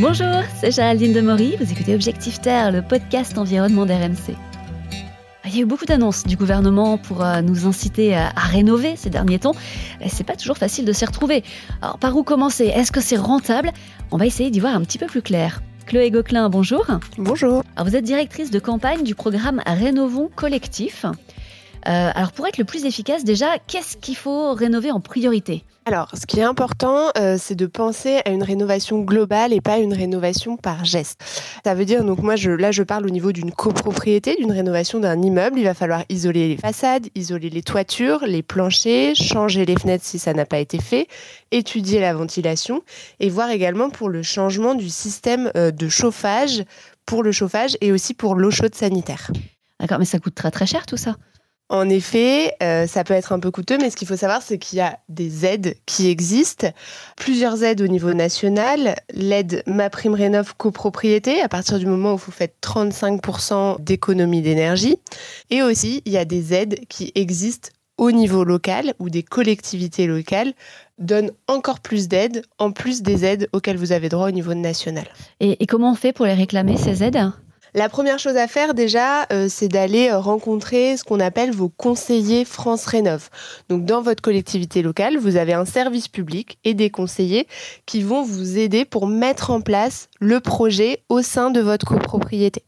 Bonjour, 0.00 0.42
c'est 0.58 0.70
Géraldine 0.70 1.12
Demory, 1.12 1.56
vous 1.60 1.70
écoutez 1.70 1.94
Objectif 1.94 2.40
Terre, 2.40 2.72
le 2.72 2.80
podcast 2.80 3.36
environnement 3.36 3.84
d'RMC. 3.84 4.34
Il 5.44 5.54
y 5.54 5.58
a 5.58 5.60
eu 5.60 5.66
beaucoup 5.66 5.84
d'annonces 5.84 6.24
du 6.24 6.36
gouvernement 6.36 6.96
pour 6.96 7.22
euh, 7.22 7.42
nous 7.42 7.66
inciter 7.66 8.16
à, 8.16 8.30
rénover 8.30 8.96
ces 8.96 9.10
derniers 9.10 9.40
temps. 9.40 9.54
C'est 10.06 10.24
pas 10.24 10.36
toujours 10.36 10.56
facile 10.56 10.86
de 10.86 10.92
s'y 10.94 11.04
retrouver. 11.04 11.44
Alors, 11.82 11.98
par 11.98 12.16
où 12.16 12.22
commencer? 12.22 12.64
Est-ce 12.68 12.92
que 12.92 13.02
c'est 13.02 13.18
rentable? 13.18 13.72
On 14.10 14.16
va 14.16 14.24
essayer 14.24 14.50
d'y 14.50 14.60
voir 14.60 14.74
un 14.74 14.80
petit 14.80 14.96
peu 14.96 15.04
plus 15.04 15.20
clair. 15.20 15.60
Chloé 15.84 16.10
Gauquelin, 16.10 16.48
bonjour. 16.48 16.86
Bonjour. 17.18 17.62
vous 17.76 17.94
êtes 17.94 18.04
directrice 18.04 18.50
de 18.50 18.58
campagne 18.58 19.04
du 19.04 19.14
programme 19.14 19.60
Rénovons 19.66 20.30
Collectif. 20.34 21.04
Euh, 21.88 22.10
alors 22.14 22.32
pour 22.32 22.46
être 22.46 22.58
le 22.58 22.64
plus 22.64 22.84
efficace, 22.84 23.24
déjà, 23.24 23.58
qu'est-ce 23.66 23.96
qu'il 23.96 24.16
faut 24.16 24.52
rénover 24.52 24.90
en 24.90 25.00
priorité? 25.00 25.64
Alors, 25.86 26.10
ce 26.14 26.26
qui 26.26 26.38
est 26.38 26.44
important, 26.44 27.08
euh, 27.16 27.36
c'est 27.38 27.54
de 27.54 27.66
penser 27.66 28.20
à 28.26 28.30
une 28.30 28.42
rénovation 28.42 29.00
globale 29.00 29.54
et 29.54 29.62
pas 29.62 29.78
une 29.78 29.94
rénovation 29.94 30.56
par 30.58 30.84
geste. 30.84 31.20
Ça 31.64 31.74
veut 31.74 31.86
dire, 31.86 32.04
donc 32.04 32.18
moi, 32.18 32.36
je, 32.36 32.50
là, 32.50 32.70
je 32.70 32.82
parle 32.82 33.06
au 33.06 33.10
niveau 33.10 33.32
d'une 33.32 33.50
copropriété, 33.50 34.36
d'une 34.36 34.52
rénovation 34.52 35.00
d'un 35.00 35.20
immeuble. 35.22 35.58
Il 35.58 35.64
va 35.64 35.74
falloir 35.74 36.04
isoler 36.10 36.48
les 36.48 36.58
façades, 36.58 37.06
isoler 37.14 37.48
les 37.48 37.62
toitures, 37.62 38.24
les 38.26 38.42
planchers, 38.42 39.16
changer 39.16 39.64
les 39.64 39.76
fenêtres 39.76 40.04
si 40.04 40.18
ça 40.18 40.34
n'a 40.34 40.44
pas 40.44 40.58
été 40.58 40.78
fait, 40.78 41.08
étudier 41.50 41.98
la 41.98 42.12
ventilation 42.12 42.82
et 43.18 43.30
voir 43.30 43.50
également 43.50 43.88
pour 43.88 44.10
le 44.10 44.22
changement 44.22 44.74
du 44.74 44.90
système 44.90 45.50
euh, 45.56 45.70
de 45.70 45.88
chauffage, 45.88 46.62
pour 47.06 47.22
le 47.22 47.32
chauffage 47.32 47.76
et 47.80 47.90
aussi 47.90 48.12
pour 48.12 48.34
l'eau 48.34 48.50
chaude 48.50 48.74
sanitaire. 48.74 49.32
D'accord, 49.80 49.98
mais 49.98 50.04
ça 50.04 50.18
coûte 50.18 50.34
très 50.34 50.50
très 50.50 50.66
cher 50.66 50.84
tout 50.84 50.98
ça. 50.98 51.16
En 51.70 51.88
effet, 51.88 52.56
euh, 52.64 52.88
ça 52.88 53.04
peut 53.04 53.14
être 53.14 53.30
un 53.30 53.38
peu 53.38 53.52
coûteux, 53.52 53.78
mais 53.78 53.90
ce 53.90 53.96
qu'il 53.96 54.08
faut 54.08 54.16
savoir, 54.16 54.42
c'est 54.42 54.58
qu'il 54.58 54.78
y 54.78 54.82
a 54.82 54.98
des 55.08 55.46
aides 55.46 55.76
qui 55.86 56.08
existent, 56.08 56.66
plusieurs 57.16 57.62
aides 57.62 57.80
au 57.80 57.86
niveau 57.86 58.12
national. 58.12 58.96
L'aide 59.14 59.62
Ma 59.68 59.88
Prime 59.88 60.14
Rénov 60.14 60.56
copropriété, 60.56 61.40
à 61.40 61.48
partir 61.48 61.78
du 61.78 61.86
moment 61.86 62.14
où 62.14 62.16
vous 62.16 62.32
faites 62.32 62.56
35% 62.60 63.80
d'économie 63.84 64.42
d'énergie. 64.42 64.96
Et 65.50 65.62
aussi, 65.62 66.02
il 66.06 66.12
y 66.12 66.18
a 66.18 66.24
des 66.24 66.54
aides 66.54 66.80
qui 66.88 67.12
existent 67.14 67.68
au 67.98 68.10
niveau 68.10 68.42
local, 68.42 68.94
où 68.98 69.08
des 69.08 69.22
collectivités 69.22 70.08
locales 70.08 70.54
donnent 70.98 71.30
encore 71.46 71.78
plus 71.78 72.08
d'aides, 72.08 72.42
en 72.58 72.72
plus 72.72 73.02
des 73.02 73.24
aides 73.24 73.48
auxquelles 73.52 73.76
vous 73.76 73.92
avez 73.92 74.08
droit 74.08 74.26
au 74.26 74.32
niveau 74.32 74.54
national. 74.54 75.06
et 75.38 75.66
comment 75.66 75.92
on 75.92 75.94
fait 75.94 76.12
pour 76.12 76.26
les 76.26 76.34
réclamer, 76.34 76.76
ces 76.76 77.04
aides? 77.04 77.30
La 77.74 77.88
première 77.88 78.18
chose 78.18 78.36
à 78.36 78.48
faire 78.48 78.74
déjà, 78.74 79.26
euh, 79.32 79.46
c'est 79.48 79.68
d'aller 79.68 80.08
euh, 80.08 80.18
rencontrer 80.18 80.96
ce 80.96 81.04
qu'on 81.04 81.20
appelle 81.20 81.52
vos 81.52 81.68
conseillers 81.68 82.44
France 82.44 82.86
Rénov. 82.86 83.28
Donc 83.68 83.84
dans 83.84 84.02
votre 84.02 84.22
collectivité 84.22 84.82
locale, 84.82 85.16
vous 85.18 85.36
avez 85.36 85.52
un 85.52 85.64
service 85.64 86.08
public 86.08 86.58
et 86.64 86.74
des 86.74 86.90
conseillers 86.90 87.46
qui 87.86 88.02
vont 88.02 88.22
vous 88.22 88.58
aider 88.58 88.84
pour 88.84 89.06
mettre 89.06 89.50
en 89.50 89.60
place 89.60 90.08
le 90.18 90.40
projet 90.40 91.02
au 91.08 91.22
sein 91.22 91.50
de 91.50 91.60
votre 91.60 91.86
copropriété. 91.86 92.64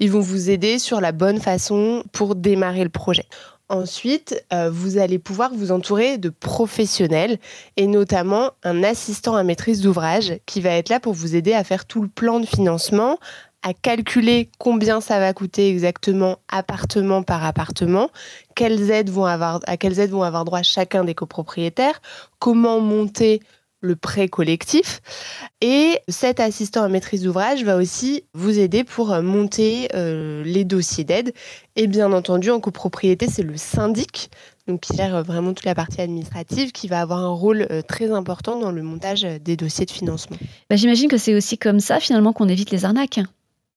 Ils 0.00 0.10
vont 0.10 0.20
vous 0.20 0.50
aider 0.50 0.78
sur 0.78 1.00
la 1.00 1.12
bonne 1.12 1.40
façon 1.40 2.02
pour 2.12 2.34
démarrer 2.34 2.84
le 2.84 2.90
projet. 2.90 3.26
Ensuite, 3.70 4.44
euh, 4.52 4.68
vous 4.70 4.98
allez 4.98 5.18
pouvoir 5.18 5.50
vous 5.54 5.72
entourer 5.72 6.18
de 6.18 6.28
professionnels 6.28 7.38
et 7.78 7.86
notamment 7.86 8.50
un 8.62 8.82
assistant 8.82 9.36
à 9.36 9.42
maîtrise 9.42 9.80
d'ouvrage 9.80 10.34
qui 10.44 10.60
va 10.60 10.70
être 10.70 10.90
là 10.90 11.00
pour 11.00 11.14
vous 11.14 11.34
aider 11.34 11.54
à 11.54 11.64
faire 11.64 11.86
tout 11.86 12.02
le 12.02 12.08
plan 12.08 12.40
de 12.40 12.46
financement, 12.46 13.18
à 13.64 13.72
calculer 13.72 14.50
combien 14.58 15.00
ça 15.00 15.18
va 15.18 15.32
coûter 15.32 15.70
exactement 15.70 16.38
appartement 16.48 17.22
par 17.22 17.44
appartement, 17.44 18.10
quelles 18.54 18.90
aides 18.90 19.08
vont 19.08 19.24
avoir, 19.24 19.60
à 19.66 19.78
quelles 19.78 19.98
aides 19.98 20.10
vont 20.10 20.22
avoir 20.22 20.44
droit 20.44 20.62
chacun 20.62 21.02
des 21.02 21.14
copropriétaires, 21.14 22.00
comment 22.38 22.78
monter 22.78 23.40
le 23.80 23.96
prêt 23.96 24.28
collectif. 24.28 25.00
Et 25.60 25.98
cet 26.08 26.40
assistant 26.40 26.82
à 26.82 26.88
maîtrise 26.88 27.22
d'ouvrage 27.22 27.64
va 27.64 27.76
aussi 27.76 28.24
vous 28.34 28.58
aider 28.58 28.84
pour 28.84 29.08
monter 29.22 29.88
euh, 29.94 30.42
les 30.44 30.64
dossiers 30.64 31.04
d'aide. 31.04 31.32
Et 31.76 31.86
bien 31.86 32.12
entendu, 32.12 32.50
en 32.50 32.60
copropriété, 32.60 33.28
c'est 33.30 33.42
le 33.42 33.56
syndic, 33.56 34.30
donc 34.66 34.80
qui 34.80 34.96
gère 34.96 35.22
vraiment 35.22 35.52
toute 35.52 35.66
la 35.66 35.74
partie 35.74 36.00
administrative, 36.00 36.72
qui 36.72 36.88
va 36.88 37.00
avoir 37.00 37.20
un 37.20 37.32
rôle 37.32 37.66
euh, 37.70 37.82
très 37.82 38.10
important 38.10 38.58
dans 38.58 38.72
le 38.72 38.82
montage 38.82 39.22
des 39.22 39.56
dossiers 39.56 39.86
de 39.86 39.90
financement. 39.90 40.36
Bah, 40.68 40.76
j'imagine 40.76 41.08
que 41.08 41.18
c'est 41.18 41.34
aussi 41.34 41.56
comme 41.56 41.80
ça 41.80 42.00
finalement 42.00 42.32
qu'on 42.34 42.48
évite 42.48 42.70
les 42.70 42.84
arnaques. 42.84 43.20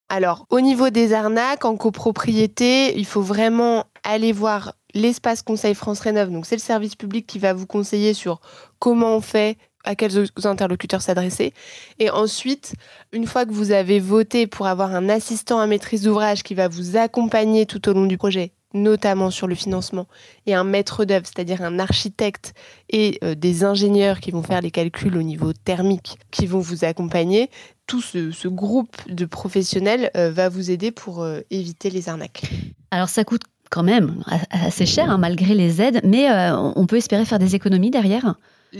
Alors, 0.09 0.45
au 0.49 0.61
niveau 0.61 0.89
des 0.89 1.13
arnaques, 1.13 1.65
en 1.65 1.75
copropriété, 1.75 2.97
il 2.97 3.05
faut 3.05 3.21
vraiment 3.21 3.85
aller 4.03 4.31
voir 4.31 4.73
l'espace 4.93 5.41
Conseil 5.41 5.75
France 5.75 5.99
Rénov. 5.99 6.31
Donc, 6.31 6.45
c'est 6.45 6.55
le 6.55 6.61
service 6.61 6.95
public 6.95 7.27
qui 7.27 7.39
va 7.39 7.53
vous 7.53 7.65
conseiller 7.65 8.13
sur 8.13 8.39
comment 8.79 9.17
on 9.17 9.21
fait, 9.21 9.57
à 9.83 9.95
quels 9.95 10.27
interlocuteurs 10.45 11.01
s'adresser. 11.01 11.53
Et 11.99 12.09
ensuite, 12.09 12.73
une 13.11 13.25
fois 13.25 13.45
que 13.45 13.51
vous 13.51 13.71
avez 13.71 13.99
voté 13.99 14.47
pour 14.47 14.67
avoir 14.67 14.93
un 14.93 15.09
assistant 15.09 15.59
à 15.59 15.67
maîtrise 15.67 16.03
d'ouvrage 16.03 16.43
qui 16.43 16.55
va 16.55 16.67
vous 16.67 16.97
accompagner 16.97 17.65
tout 17.65 17.87
au 17.89 17.93
long 17.93 18.05
du 18.05 18.17
projet, 18.17 18.51
notamment 18.73 19.29
sur 19.29 19.47
le 19.47 19.55
financement, 19.55 20.07
et 20.45 20.53
un 20.53 20.65
maître 20.65 21.05
d'œuvre, 21.05 21.25
c'est-à-dire 21.25 21.61
un 21.61 21.79
architecte 21.79 22.53
et 22.89 23.17
euh, 23.23 23.35
des 23.35 23.63
ingénieurs 23.63 24.19
qui 24.19 24.31
vont 24.31 24.43
faire 24.43 24.61
les 24.61 24.71
calculs 24.71 25.17
au 25.17 25.23
niveau 25.23 25.53
thermique, 25.53 26.17
qui 26.31 26.47
vont 26.47 26.59
vous 26.59 26.83
accompagner, 26.83 27.49
tout 27.87 28.01
ce, 28.01 28.47
groupe 28.47 28.95
de 29.09 29.25
professionnels 29.25 30.11
euh, 30.15 30.29
va 30.31 30.49
vous 30.49 30.71
aider 30.71 30.91
pour 30.91 31.23
euh, 31.23 31.39
éviter 31.49 31.89
les 31.89 32.09
arnaques. 32.09 32.43
Alors 32.91 33.09
ça 33.09 33.23
coûte 33.23 33.43
quand 33.69 33.83
même 33.83 34.23
assez 34.49 34.85
cher 34.85 35.09
hein, 35.09 35.17
malgré 35.17 35.53
les 35.53 35.81
aides, 35.81 36.01
mais 36.03 36.29
on 36.31 36.85
peut 36.85 36.95
espérer 36.95 37.25
faire 37.25 37.39
des 37.39 37.55
économies 37.55 37.91
derrière 37.91 38.35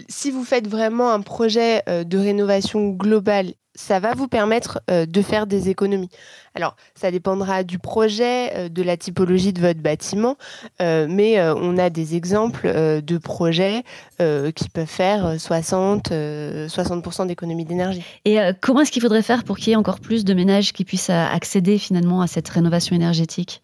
si 0.09 0.31
vous 0.31 0.43
faites 0.43 0.67
vraiment 0.67 1.11
un 1.11 1.21
projet 1.21 1.81
de 1.87 2.17
rénovation 2.17 2.89
globale 2.89 3.53
ça 3.77 3.99
va 3.99 4.13
vous 4.13 4.27
permettre 4.27 4.81
euh, 4.89 5.05
de 5.05 5.21
faire 5.21 5.47
des 5.47 5.69
économies. 5.69 6.09
Alors, 6.55 6.75
ça 6.95 7.11
dépendra 7.11 7.63
du 7.63 7.77
projet, 7.77 8.51
euh, 8.55 8.69
de 8.69 8.81
la 8.81 8.97
typologie 8.97 9.53
de 9.53 9.61
votre 9.61 9.79
bâtiment, 9.79 10.35
euh, 10.81 11.05
mais 11.07 11.39
on 11.39 11.77
a 11.77 11.89
des 11.89 12.15
exemples 12.15 12.67
de 12.67 13.17
projets 13.17 13.83
qui 14.19 14.69
peuvent 14.69 14.85
faire 14.85 15.39
60, 15.39 16.09
60% 16.09 17.27
d'économie 17.27 17.65
d'énergie. 17.65 18.03
Et 18.25 18.39
comment 18.61 18.81
est-ce 18.81 18.91
qu'il 18.91 19.01
faudrait 19.01 19.21
faire 19.21 19.43
pour 19.43 19.57
qu'il 19.57 19.69
y 19.69 19.73
ait 19.73 19.75
encore 19.75 19.99
plus 19.99 20.25
de 20.25 20.33
ménages 20.33 20.73
qui 20.73 20.83
puissent 20.83 21.11
accéder 21.11 21.77
finalement 21.77 22.21
à 22.21 22.27
cette 22.27 22.49
rénovation 22.49 22.95
énergétique? 22.95 23.61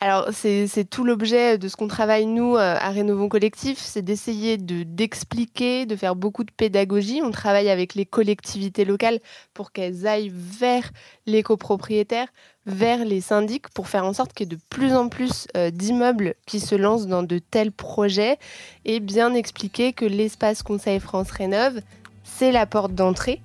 Alors, 0.00 0.28
c'est 0.32 0.84
tout 0.90 1.02
l'objet 1.02 1.56
de 1.56 1.66
ce 1.66 1.76
qu'on 1.76 1.88
travaille, 1.88 2.26
nous, 2.26 2.56
euh, 2.56 2.76
à 2.78 2.90
Rénovons 2.90 3.28
Collectif, 3.30 3.78
c'est 3.78 4.02
d'essayer 4.02 4.58
d'expliquer, 4.58 5.86
de 5.86 5.96
faire 5.96 6.14
beaucoup 6.14 6.44
de 6.44 6.50
pédagogie. 6.50 7.22
On 7.22 7.30
travaille 7.30 7.70
avec 7.70 7.94
les 7.94 8.04
collectivités 8.04 8.84
locales 8.84 9.20
pour 9.54 9.72
qu'elles 9.72 10.06
aillent 10.06 10.32
vers 10.34 10.90
les 11.24 11.42
copropriétaires, 11.42 12.28
vers 12.66 13.04
les 13.04 13.22
syndics, 13.22 13.68
pour 13.70 13.88
faire 13.88 14.04
en 14.04 14.12
sorte 14.12 14.34
qu'il 14.34 14.46
y 14.46 14.52
ait 14.52 14.56
de 14.56 14.60
plus 14.68 14.94
en 14.94 15.08
plus 15.08 15.46
euh, 15.56 15.70
d'immeubles 15.70 16.34
qui 16.44 16.60
se 16.60 16.74
lancent 16.74 17.06
dans 17.06 17.22
de 17.22 17.38
tels 17.38 17.72
projets 17.72 18.38
et 18.84 19.00
bien 19.00 19.32
expliquer 19.32 19.94
que 19.94 20.04
l'espace 20.04 20.62
Conseil 20.62 21.00
France 21.00 21.30
Rénove, 21.30 21.80
c'est 22.24 22.52
la 22.52 22.66
porte 22.66 22.94
d'entrée 22.94 23.40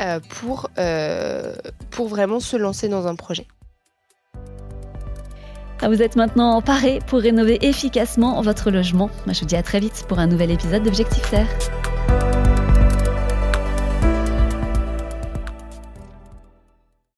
euh, 0.00 0.20
pour, 0.28 0.68
pour 1.90 2.08
vraiment 2.08 2.40
se 2.40 2.56
lancer 2.56 2.88
dans 2.88 3.06
un 3.06 3.14
projet. 3.14 3.46
Ah, 5.86 5.88
vous 5.90 6.00
êtes 6.00 6.16
maintenant 6.16 6.62
paré 6.62 7.00
pour 7.08 7.18
rénover 7.18 7.58
efficacement 7.60 8.40
votre 8.40 8.70
logement. 8.70 9.10
Je 9.26 9.38
vous 9.40 9.44
dis 9.44 9.54
à 9.54 9.62
très 9.62 9.80
vite 9.80 10.06
pour 10.08 10.18
un 10.18 10.26
nouvel 10.26 10.50
épisode 10.50 10.82
d'Objectif 10.82 11.28
Terre. 11.28 11.46